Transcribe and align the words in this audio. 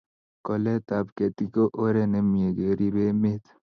koletap 0.45 1.05
ketik 1.17 1.49
ko 1.55 1.63
oret 1.83 2.09
nemie 2.11 2.49
keribe 2.57 3.01
emet 3.11 3.43